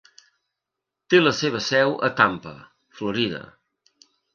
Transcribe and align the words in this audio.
Té 1.13 1.21
la 1.21 1.35
seva 1.41 1.63
seu 1.67 1.95
a 2.11 2.13
Tampa, 2.23 2.59
Florida. 3.01 3.49